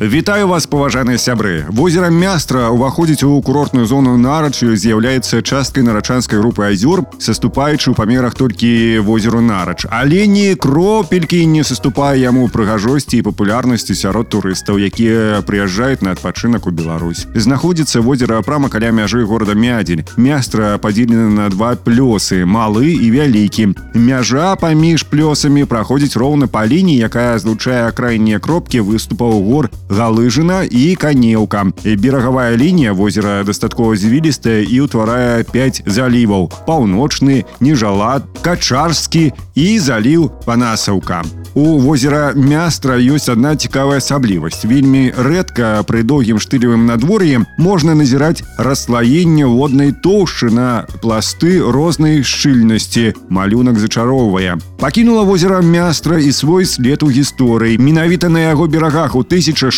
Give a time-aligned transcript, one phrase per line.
[0.00, 6.68] Вітаю вас паважаныя сябры возера мястра уваходзіць у курортную зону нарачу з'яўляецца часткай нарачанскай групы
[6.68, 13.24] азёр саступаючы ў памерах толькі возеру нарач але не кропелькі не саступае яму прыгажосці і
[13.24, 19.56] папулярнасці сярод турыстаў якія прыязджаюць на адпачынак у Беларусь знаходзіцца возера прама каля мяжы горада
[19.56, 26.68] мядзель мястра падзелена на два плёсы малы і вялікі мяжа паміж плёсамі праходзіць роўна па
[26.68, 34.62] лініі якая злучае крайнія кропкі выступаў гор галыжына і канеўка берагавая лінія возера дастаткова звілістая
[34.66, 41.24] і ўтварае 5 заліваў паўночны нежалат качарскі і заліў панасаўка
[41.56, 48.44] у возера мястра ёсць адна цікавая асаблівасць вельмі рэдка пры доўгім штылевым надвор'і можна назіраць
[48.60, 57.00] расслаенне воднай тоўшчы на пласты рознай шчыльнасці малюнак зачароўвае пакінула возера мястра і свой след
[57.00, 59.24] у гісторыі менавіта на яго берагах у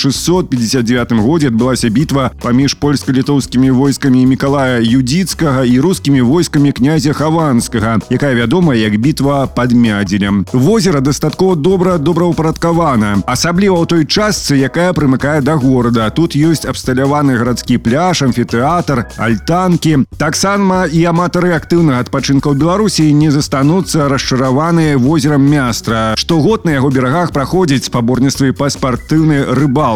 [0.02, 8.34] 1659 годзе адбылася бітва паміж польска-літоўскімі войскамі мікалая юдзіцкага і рускімі войскамі князя хаванскага якая
[8.34, 15.42] вядома як бітва под мядзелем возера дастаткова добра добраўпарадкавана асабліва ў той частцы якая прымыкае
[15.46, 22.58] да горада тут ёсць абсталяваны гарадскі пляж амфітэатр альтанкі таксама і аматары актыўнага адпачынка ў
[22.58, 29.91] беларусі не застануцца расчараваныя возерам мястра штогод на яго берагах праходзіць спаборніцтвы па спартыўнай рыбалцы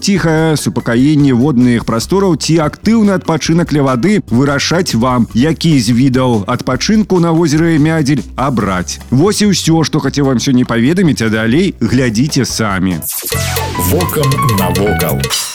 [0.00, 7.20] ціхае супакаенне водных прастораў ці актыўны адпачынак ля вады вырашаць вам які з відаў адпачынку
[7.20, 12.44] на возеры мядзель абраць вось і ўсё што хацеў вам сёння паведаміць а далей глядзіце
[12.44, 13.00] самі
[13.90, 15.47] Вокам навокал.